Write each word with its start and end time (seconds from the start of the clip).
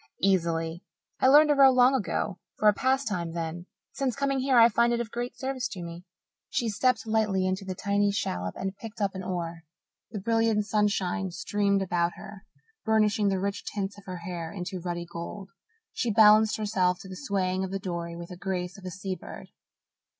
"Easily. 0.23 0.83
I 1.19 1.27
learned 1.27 1.49
to 1.49 1.53
row 1.55 1.69
long 1.69 1.93
ago 1.93 2.39
for 2.57 2.67
a 2.67 2.73
pastime 2.73 3.33
then. 3.33 3.67
Since 3.91 4.15
coming 4.15 4.39
here 4.39 4.57
I 4.57 4.67
find 4.67 4.91
it 4.91 4.99
of 4.99 5.11
great 5.11 5.37
service 5.37 5.67
to 5.67 5.83
me." 5.83 6.05
She 6.49 6.69
stepped 6.69 7.05
lightly 7.05 7.45
into 7.45 7.65
the 7.65 7.75
tiny 7.75 8.11
shallop 8.11 8.55
and 8.57 8.75
picked 8.75 8.99
up 8.99 9.13
an 9.13 9.21
oar. 9.21 9.61
The 10.09 10.19
brilliant 10.19 10.65
sunshine 10.65 11.29
streamed 11.29 11.83
about 11.83 12.13
her, 12.15 12.47
burnishing 12.83 13.27
the 13.27 13.39
rich 13.39 13.63
tints 13.63 13.95
of 13.99 14.05
her 14.05 14.17
hair 14.25 14.51
into 14.51 14.79
ruddy 14.81 15.05
gold. 15.05 15.49
She 15.93 16.09
balanced 16.09 16.57
herself 16.57 16.97
to 17.01 17.07
the 17.07 17.15
swaying 17.15 17.63
of 17.63 17.69
the 17.69 17.77
dory 17.77 18.15
with 18.15 18.29
the 18.29 18.37
grace 18.37 18.79
of 18.79 18.85
a 18.85 18.89
sea 18.89 19.13
bird. 19.13 19.49